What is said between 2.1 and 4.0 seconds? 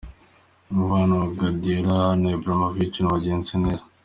na Ibrahimovic ntiwagenze neza.